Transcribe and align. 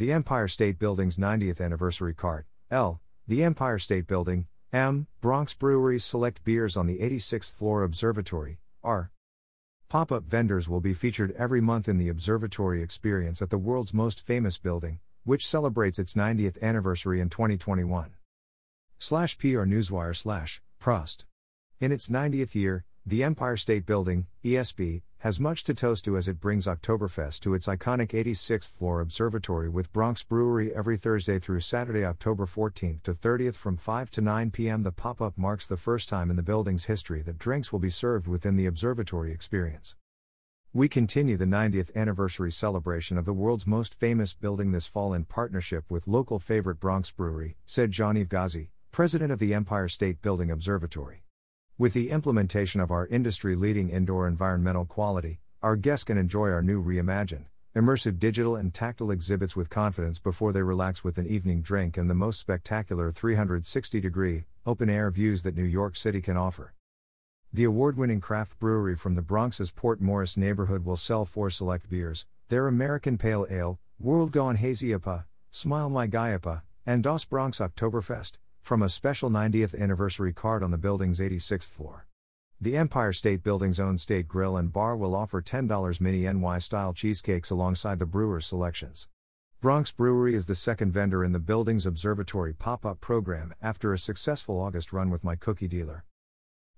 The 0.00 0.12
Empire 0.12 0.48
State 0.48 0.78
Building's 0.78 1.18
90th 1.18 1.60
anniversary 1.60 2.14
cart, 2.14 2.46
L. 2.70 3.02
The 3.28 3.44
Empire 3.44 3.78
State 3.78 4.06
Building, 4.06 4.46
M. 4.72 5.08
Bronx 5.20 5.52
Brewery's 5.52 6.06
select 6.06 6.42
beers 6.42 6.74
on 6.74 6.86
the 6.86 7.00
86th 7.00 7.52
floor 7.52 7.82
observatory, 7.82 8.60
R. 8.82 9.12
Pop 9.90 10.10
up 10.10 10.24
vendors 10.24 10.70
will 10.70 10.80
be 10.80 10.94
featured 10.94 11.32
every 11.32 11.60
month 11.60 11.86
in 11.86 11.98
the 11.98 12.08
observatory 12.08 12.82
experience 12.82 13.42
at 13.42 13.50
the 13.50 13.58
world's 13.58 13.92
most 13.92 14.24
famous 14.24 14.56
building, 14.56 15.00
which 15.24 15.46
celebrates 15.46 15.98
its 15.98 16.14
90th 16.14 16.58
anniversary 16.62 17.20
in 17.20 17.28
2021. 17.28 18.14
Slash 18.96 19.36
PR 19.36 19.66
Newswire 19.68 20.16
slash 20.16 20.62
Prost. 20.80 21.26
In 21.78 21.92
its 21.92 22.08
90th 22.08 22.54
year, 22.54 22.86
the 23.04 23.22
Empire 23.22 23.58
State 23.58 23.84
Building, 23.84 24.28
ESB, 24.42 25.02
has 25.20 25.38
much 25.38 25.64
to 25.64 25.74
toast 25.74 26.02
to 26.06 26.16
as 26.16 26.28
it 26.28 26.40
brings 26.40 26.66
Oktoberfest 26.66 27.40
to 27.40 27.52
its 27.52 27.66
iconic 27.66 28.12
86th 28.12 28.72
floor 28.72 29.02
observatory 29.02 29.68
with 29.68 29.92
Bronx 29.92 30.22
Brewery 30.22 30.74
every 30.74 30.96
Thursday 30.96 31.38
through 31.38 31.60
Saturday, 31.60 32.06
October 32.06 32.46
14th 32.46 33.02
to 33.02 33.12
30th 33.12 33.54
from 33.54 33.76
5 33.76 34.10
to 34.12 34.22
9 34.22 34.50
p.m. 34.50 34.82
The 34.82 34.92
pop 34.92 35.20
up 35.20 35.36
marks 35.36 35.66
the 35.66 35.76
first 35.76 36.08
time 36.08 36.30
in 36.30 36.36
the 36.36 36.42
building's 36.42 36.86
history 36.86 37.20
that 37.22 37.38
drinks 37.38 37.70
will 37.70 37.80
be 37.80 37.90
served 37.90 38.26
within 38.26 38.56
the 38.56 38.64
observatory 38.64 39.30
experience. 39.30 39.94
We 40.72 40.88
continue 40.88 41.36
the 41.36 41.44
90th 41.44 41.94
anniversary 41.94 42.50
celebration 42.50 43.18
of 43.18 43.26
the 43.26 43.34
world's 43.34 43.66
most 43.66 43.94
famous 44.00 44.32
building 44.32 44.72
this 44.72 44.86
fall 44.86 45.12
in 45.12 45.26
partnership 45.26 45.84
with 45.90 46.08
local 46.08 46.38
favorite 46.38 46.80
Bronx 46.80 47.10
Brewery, 47.10 47.56
said 47.66 47.90
Jean-Yves 47.90 48.30
Ghazi, 48.30 48.70
president 48.90 49.32
of 49.32 49.38
the 49.38 49.52
Empire 49.52 49.88
State 49.88 50.22
Building 50.22 50.50
Observatory. 50.50 51.24
With 51.80 51.94
the 51.94 52.10
implementation 52.10 52.78
of 52.82 52.90
our 52.90 53.06
industry 53.06 53.56
leading 53.56 53.88
indoor 53.88 54.28
environmental 54.28 54.84
quality, 54.84 55.40
our 55.62 55.76
guests 55.76 56.04
can 56.04 56.18
enjoy 56.18 56.50
our 56.50 56.60
new 56.60 56.84
reimagined, 56.84 57.46
immersive 57.74 58.18
digital 58.18 58.54
and 58.54 58.74
tactile 58.74 59.10
exhibits 59.10 59.56
with 59.56 59.70
confidence 59.70 60.18
before 60.18 60.52
they 60.52 60.60
relax 60.60 61.02
with 61.02 61.16
an 61.16 61.26
evening 61.26 61.62
drink 61.62 61.96
and 61.96 62.10
the 62.10 62.14
most 62.14 62.38
spectacular 62.38 63.10
360 63.10 63.98
degree, 63.98 64.44
open 64.66 64.90
air 64.90 65.10
views 65.10 65.42
that 65.42 65.56
New 65.56 65.64
York 65.64 65.96
City 65.96 66.20
can 66.20 66.36
offer. 66.36 66.74
The 67.50 67.64
award 67.64 67.96
winning 67.96 68.20
craft 68.20 68.58
brewery 68.58 68.94
from 68.94 69.14
the 69.14 69.22
Bronx's 69.22 69.70
Port 69.70 70.02
Morris 70.02 70.36
neighborhood 70.36 70.84
will 70.84 70.98
sell 70.98 71.24
four 71.24 71.48
select 71.48 71.88
beers 71.88 72.26
their 72.50 72.68
American 72.68 73.16
Pale 73.16 73.46
Ale, 73.50 73.80
World 73.98 74.32
Gone 74.32 74.56
Hazy 74.56 74.90
IPA, 74.90 75.24
Smile 75.50 75.88
My 75.88 76.06
Guy 76.06 76.36
IPA, 76.36 76.60
and 76.84 77.02
Dos 77.02 77.24
Bronx 77.24 77.58
Oktoberfest, 77.58 78.32
from 78.60 78.82
a 78.82 78.88
special 78.88 79.30
90th 79.30 79.78
anniversary 79.80 80.32
card 80.32 80.62
on 80.62 80.70
the 80.70 80.78
building's 80.78 81.20
86th 81.20 81.70
floor. 81.70 82.06
The 82.60 82.76
Empire 82.76 83.12
State 83.12 83.42
Building's 83.42 83.80
own 83.80 83.96
State 83.96 84.28
Grill 84.28 84.56
and 84.56 84.72
Bar 84.72 84.96
will 84.96 85.14
offer 85.14 85.40
$10 85.40 86.00
mini 86.00 86.30
NY 86.30 86.58
style 86.58 86.92
cheesecakes 86.92 87.50
alongside 87.50 87.98
the 87.98 88.06
brewer's 88.06 88.46
selections. 88.46 89.08
Bronx 89.60 89.92
Brewery 89.92 90.34
is 90.34 90.46
the 90.46 90.54
second 90.54 90.92
vendor 90.92 91.24
in 91.24 91.32
the 91.32 91.38
building's 91.38 91.86
observatory 91.86 92.52
pop 92.52 92.86
up 92.86 93.00
program 93.00 93.54
after 93.60 93.92
a 93.92 93.98
successful 93.98 94.60
August 94.60 94.92
run 94.92 95.10
with 95.10 95.24
my 95.24 95.36
cookie 95.36 95.68
dealer. 95.68 96.04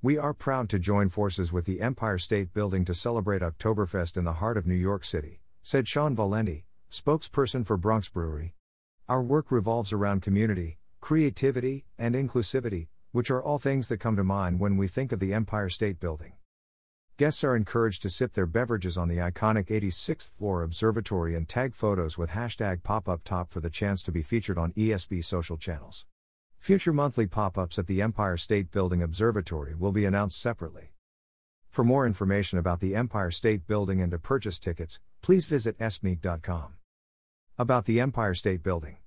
We 0.00 0.16
are 0.16 0.32
proud 0.34 0.68
to 0.70 0.78
join 0.78 1.08
forces 1.08 1.52
with 1.52 1.64
the 1.64 1.80
Empire 1.80 2.18
State 2.18 2.52
Building 2.54 2.84
to 2.84 2.94
celebrate 2.94 3.42
Oktoberfest 3.42 4.16
in 4.16 4.24
the 4.24 4.34
heart 4.34 4.56
of 4.56 4.66
New 4.66 4.74
York 4.74 5.04
City, 5.04 5.40
said 5.62 5.88
Sean 5.88 6.14
Valenti, 6.14 6.66
spokesperson 6.90 7.66
for 7.66 7.76
Bronx 7.76 8.08
Brewery. 8.08 8.54
Our 9.08 9.22
work 9.22 9.50
revolves 9.50 9.92
around 9.92 10.22
community, 10.22 10.77
creativity, 11.08 11.86
and 11.96 12.14
inclusivity, 12.14 12.86
which 13.12 13.30
are 13.30 13.42
all 13.42 13.58
things 13.58 13.88
that 13.88 13.96
come 13.96 14.14
to 14.14 14.22
mind 14.22 14.60
when 14.60 14.76
we 14.76 14.86
think 14.86 15.10
of 15.10 15.18
the 15.18 15.32
Empire 15.32 15.70
State 15.70 15.98
Building. 15.98 16.34
Guests 17.16 17.42
are 17.42 17.56
encouraged 17.56 18.02
to 18.02 18.10
sip 18.10 18.34
their 18.34 18.44
beverages 18.44 18.98
on 18.98 19.08
the 19.08 19.16
iconic 19.16 19.68
86th 19.68 20.30
floor 20.36 20.62
observatory 20.62 21.34
and 21.34 21.48
tag 21.48 21.74
photos 21.74 22.18
with 22.18 22.32
hashtag 22.32 22.82
pop 22.82 23.08
up 23.08 23.24
top 23.24 23.50
for 23.50 23.60
the 23.60 23.70
chance 23.70 24.02
to 24.02 24.12
be 24.12 24.20
featured 24.20 24.58
on 24.58 24.74
ESB 24.74 25.24
social 25.24 25.56
channels. 25.56 26.04
Future 26.58 26.92
monthly 26.92 27.26
pop 27.26 27.56
ups 27.56 27.78
at 27.78 27.86
the 27.86 28.02
Empire 28.02 28.36
State 28.36 28.70
Building 28.70 29.02
Observatory 29.02 29.74
will 29.74 29.92
be 29.92 30.04
announced 30.04 30.38
separately. 30.38 30.92
For 31.70 31.84
more 31.84 32.06
information 32.06 32.58
about 32.58 32.80
the 32.80 32.94
Empire 32.94 33.30
State 33.30 33.66
Building 33.66 34.02
and 34.02 34.10
to 34.10 34.18
purchase 34.18 34.60
tickets, 34.60 35.00
please 35.22 35.46
visit 35.46 35.78
esmeet.com. 35.78 36.74
About 37.56 37.86
the 37.86 37.98
Empire 37.98 38.34
State 38.34 38.62
Building. 38.62 38.98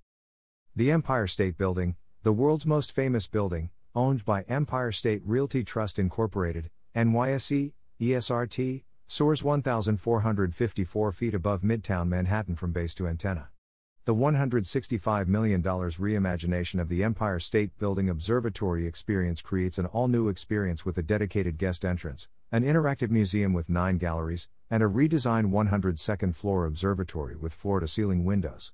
The 0.74 0.90
Empire 0.90 1.28
State 1.28 1.58
Building, 1.58 1.98
the 2.24 2.32
world's 2.32 2.66
most 2.66 2.94
famous 2.94 3.28
building, 3.28 3.72
owned 3.94 4.24
by 4.24 4.44
Empire 4.44 4.94
State 4.94 5.22
Realty 5.26 5.66
Trust 5.66 6.00
Incorporated, 6.00 6.70
NYSE, 6.96 7.74
ESRT, 8.00 8.84
soars 9.06 9.44
1,454 9.44 11.12
feet 11.12 11.34
above 11.34 11.62
Midtown 11.62 12.08
Manhattan 12.08 12.56
from 12.56 12.72
base 12.72 12.94
to 12.94 13.06
antenna. 13.10 13.50
The 14.06 14.16
$165 14.16 15.28
million 15.28 15.62
reimagination 15.62 16.80
of 16.80 16.88
the 16.88 17.04
Empire 17.04 17.40
State 17.40 17.78
Building 17.78 18.10
Observatory 18.10 18.88
experience 18.88 19.42
creates 19.42 19.78
an 19.78 19.88
all 19.88 20.08
new 20.08 20.30
experience 20.30 20.86
with 20.86 20.98
a 20.98 21.04
dedicated 21.04 21.58
guest 21.58 21.84
entrance, 21.84 22.30
an 22.50 22.64
interactive 22.64 23.10
museum 23.10 23.52
with 23.52 23.68
nine 23.68 23.98
galleries, 23.98 24.48
and 24.70 24.82
a 24.82 24.88
redesigned 24.88 25.52
102nd 25.52 26.34
floor 26.34 26.66
observatory 26.66 27.36
with 27.36 27.52
floor 27.52 27.82
to 27.82 27.90
ceiling 27.90 28.24
windows. 28.24 28.72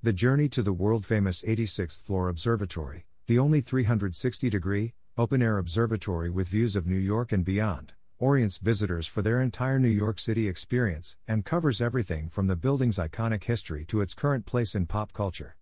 The 0.00 0.12
journey 0.12 0.48
to 0.50 0.62
the 0.62 0.72
world 0.72 1.04
famous 1.04 1.42
86th 1.42 2.04
floor 2.04 2.28
observatory, 2.28 3.06
the 3.26 3.40
only 3.40 3.60
360 3.60 4.48
degree, 4.48 4.92
open 5.16 5.42
air 5.42 5.58
observatory 5.58 6.30
with 6.30 6.46
views 6.46 6.76
of 6.76 6.86
New 6.86 6.94
York 6.94 7.32
and 7.32 7.44
beyond, 7.44 7.94
orients 8.20 8.58
visitors 8.58 9.08
for 9.08 9.22
their 9.22 9.42
entire 9.42 9.80
New 9.80 9.88
York 9.88 10.20
City 10.20 10.46
experience 10.46 11.16
and 11.26 11.44
covers 11.44 11.80
everything 11.80 12.28
from 12.28 12.46
the 12.46 12.54
building's 12.54 12.96
iconic 12.96 13.42
history 13.42 13.84
to 13.86 14.00
its 14.00 14.14
current 14.14 14.46
place 14.46 14.76
in 14.76 14.86
pop 14.86 15.12
culture. 15.12 15.56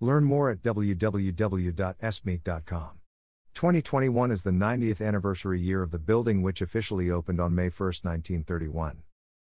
Learn 0.00 0.24
more 0.24 0.50
at 0.50 0.60
www.esmeet.com. 0.62 1.70
2021 3.54 4.30
is 4.30 4.42
the 4.42 4.50
90th 4.50 5.00
anniversary 5.00 5.62
year 5.62 5.82
of 5.82 5.92
the 5.92 5.98
building, 5.98 6.42
which 6.42 6.60
officially 6.60 7.10
opened 7.10 7.40
on 7.40 7.54
May 7.54 7.70
1, 7.70 7.86
1931 8.02 8.98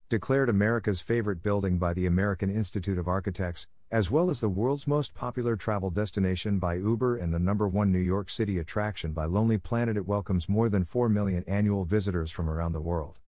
declared 0.08 0.48
America's 0.48 1.02
favorite 1.02 1.42
building 1.42 1.78
by 1.78 1.92
the 1.92 2.06
American 2.06 2.48
Institute 2.48 2.98
of 2.98 3.06
Architects, 3.06 3.68
as 3.90 4.10
well 4.10 4.28
as 4.28 4.40
the 4.40 4.50
world's 4.50 4.86
most 4.86 5.14
popular 5.14 5.56
travel 5.56 5.88
destination 5.88 6.58
by 6.58 6.74
Uber 6.74 7.16
and 7.16 7.32
the 7.32 7.38
number 7.38 7.66
one 7.66 7.90
New 7.90 7.98
York 7.98 8.28
City 8.28 8.58
attraction 8.58 9.12
by 9.12 9.24
Lonely 9.24 9.56
Planet. 9.56 9.96
It 9.96 10.06
welcomes 10.06 10.46
more 10.48 10.68
than 10.68 10.84
4 10.84 11.08
million 11.08 11.42
annual 11.46 11.86
visitors 11.86 12.30
from 12.30 12.50
around 12.50 12.72
the 12.72 12.82
world. 12.82 13.18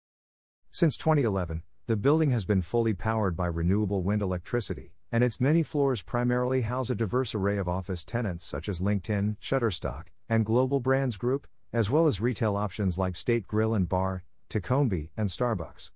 Since 0.69 0.97
2011, 0.97 1.63
the 1.87 1.95
building 1.95 2.29
has 2.29 2.45
been 2.45 2.61
fully 2.61 2.93
powered 2.93 3.35
by 3.35 3.47
renewable 3.47 4.03
wind 4.03 4.21
electricity, 4.21 4.93
and 5.11 5.23
its 5.23 5.41
many 5.41 5.63
floors 5.63 6.03
primarily 6.03 6.61
house 6.61 6.91
a 6.91 6.95
diverse 6.95 7.33
array 7.33 7.57
of 7.57 7.67
office 7.67 8.03
tenants 8.03 8.45
such 8.45 8.69
as 8.69 8.79
LinkedIn, 8.79 9.39
Shutterstock, 9.39 10.09
and 10.29 10.45
Global 10.45 10.79
Brands 10.79 11.17
Group, 11.17 11.47
as 11.73 11.89
well 11.89 12.05
as 12.05 12.21
retail 12.21 12.55
options 12.55 12.99
like 12.99 13.15
State 13.15 13.47
Grill 13.47 13.73
and 13.73 13.89
Bar, 13.89 14.23
Tacombi, 14.47 15.09
and 15.17 15.29
Starbucks. 15.29 15.89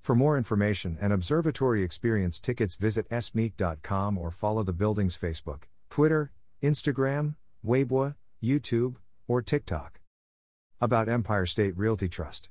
For 0.00 0.14
more 0.14 0.38
information 0.38 0.96
and 1.00 1.12
observatory 1.12 1.82
experience 1.82 2.40
tickets, 2.40 2.76
visit 2.76 3.08
esmeet.com 3.10 4.16
or 4.16 4.30
follow 4.30 4.62
the 4.62 4.72
building's 4.72 5.18
Facebook, 5.18 5.64
Twitter, 5.90 6.32
Instagram, 6.62 7.34
Weibo, 7.64 8.14
YouTube, 8.42 8.96
or 9.26 9.42
TikTok. 9.42 10.00
About 10.80 11.08
Empire 11.08 11.46
State 11.46 11.76
Realty 11.76 12.08
Trust 12.08 12.48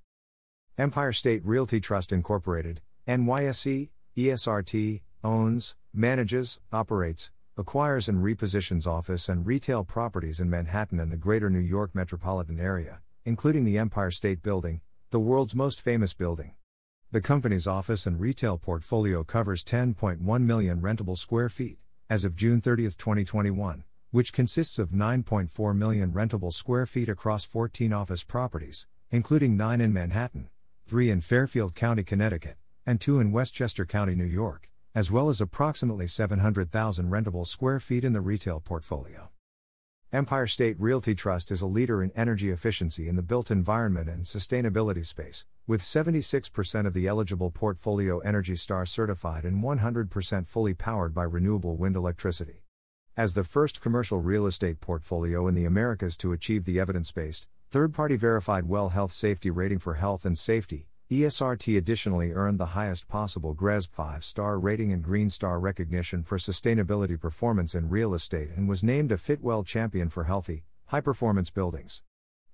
Empire 0.78 1.14
State 1.14 1.44
Realty 1.46 1.80
Trust 1.80 2.12
Incorporated, 2.12 2.82
NYSE, 3.08 3.90
ESRT, 4.16 5.02
owns, 5.24 5.76
manages, 5.94 6.60
operates, 6.72 7.32
acquires, 7.58 8.08
and 8.08 8.24
repositions 8.24 8.86
office 8.86 9.30
and 9.30 9.48
retail 9.48 9.84
properties 9.84 10.40
in 10.40 10.50
Manhattan 10.50 11.00
and 11.00 11.12
the 11.12 11.18
greater 11.18 11.50
New 11.50 11.60
York 11.60 11.96
metropolitan 11.96 12.60
area, 12.60 13.00
including 13.26 13.64
the 13.64 13.78
Empire 13.78 14.12
State 14.12 14.44
Building, 14.44 14.82
the 15.10 15.20
world's 15.20 15.56
most 15.56 15.82
famous 15.82 16.14
building. 16.14 16.54
The 17.10 17.22
company's 17.22 17.68
office 17.68 18.06
and 18.06 18.20
retail 18.20 18.58
portfolio 18.58 19.24
covers 19.24 19.64
10.1 19.64 20.20
million 20.42 20.82
rentable 20.82 21.18
square 21.18 21.48
feet 21.48 21.80
as 22.10 22.26
of 22.26 22.36
June 22.36 22.60
30, 22.60 22.84
2021, 22.84 23.86
which 24.12 24.34
consists 24.34 24.78
of 24.78 24.90
9.4 24.90 25.74
million 25.74 26.12
rentable 26.12 26.52
square 26.52 26.86
feet 26.86 27.08
across 27.08 27.46
14 27.46 27.94
office 27.94 28.26
properties, 28.26 28.88
including 29.10 29.56
9 29.56 29.80
in 29.80 29.94
Manhattan, 29.94 30.50
3 30.86 31.10
in 31.10 31.22
Fairfield 31.22 31.76
County, 31.76 32.04
Connecticut, 32.04 32.58
and 32.86 33.00
2 33.00 33.22
in 33.22 33.32
Westchester 33.32 33.86
County, 33.86 34.14
New 34.14 34.26
York, 34.26 34.70
as 34.94 35.10
well 35.10 35.30
as 35.30 35.40
approximately 35.40 36.08
700,000 36.08 37.10
rentable 37.10 37.48
square 37.48 37.80
feet 37.80 38.04
in 38.04 38.12
the 38.12 38.20
retail 38.20 38.60
portfolio. 38.60 39.30
Empire 40.14 40.48
State 40.48 40.80
Realty 40.80 41.14
Trust 41.14 41.52
is 41.52 41.62
a 41.62 41.68
leader 41.68 42.02
in 42.02 42.14
energy 42.16 42.50
efficiency 42.50 43.10
in 43.10 43.18
the 43.18 43.22
built 43.22 43.52
environment 43.52 44.08
and 44.08 44.24
sustainability 44.24 45.06
space, 45.06 45.46
with 45.68 45.82
76% 45.82 46.88
of 46.88 46.94
the 46.94 47.08
eligible 47.08 47.52
portfolio 47.52 48.20
Energy 48.20 48.56
Star 48.56 48.86
certified 48.86 49.44
and 49.44 49.62
100% 49.62 50.48
fully 50.48 50.74
powered 50.74 51.14
by 51.14 51.24
renewable 51.24 51.76
wind 51.76 51.98
electricity. 51.98 52.64
As 53.18 53.34
the 53.34 53.44
first 53.44 53.82
commercial 53.82 54.22
real 54.22 54.46
estate 54.46 54.80
portfolio 54.80 55.46
in 55.46 55.56
the 55.56 55.66
Americas 55.66 56.16
to 56.18 56.32
achieve 56.32 56.64
the 56.64 56.80
evidence 56.80 57.12
based, 57.12 57.46
third 57.70 57.94
party 57.94 58.16
verified 58.16 58.64
WELL 58.64 58.90
Health 58.90 59.12
Safety 59.12 59.50
rating 59.50 59.80
for 59.80 59.96
health 59.96 60.24
and 60.24 60.38
safety, 60.38 60.88
ESRT 61.10 61.78
additionally 61.78 62.34
earned 62.34 62.60
the 62.60 62.74
highest 62.76 63.08
possible 63.08 63.56
GRESB 63.56 63.92
5 63.92 64.26
star 64.26 64.60
rating 64.60 64.92
and 64.92 65.02
Green 65.02 65.30
Star 65.30 65.58
recognition 65.58 66.22
for 66.22 66.38
sustainability 66.38 67.18
performance 67.18 67.74
in 67.74 67.88
real 67.88 68.14
estate 68.14 68.50
and 68.58 68.68
was 68.68 68.84
named 68.84 69.14
a 69.14 69.16
Fitwel 69.16 69.66
champion 69.66 70.10
for 70.10 70.26
healthy, 70.26 70.66
high 70.88 71.00
performance 71.00 71.50
buildings. 71.50 72.02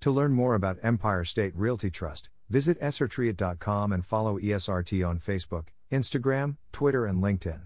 To 0.01 0.11
learn 0.11 0.33
more 0.33 0.53
about 0.53 0.77
Empire 0.83 1.23
State 1.23 1.55
Realty 1.55 1.89
Trust, 1.89 2.29
visit 2.47 2.79
esrtreit.com 2.79 3.91
and 3.91 4.05
follow 4.05 4.37
ESRT 4.37 5.07
on 5.07 5.17
Facebook, 5.17 5.69
Instagram, 5.91 6.57
Twitter, 6.71 7.07
and 7.07 7.23
LinkedIn. 7.23 7.63